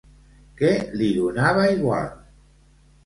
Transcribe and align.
Què 0.61 0.71
li 1.01 1.09
donava 1.17 1.67
igual? 1.77 2.11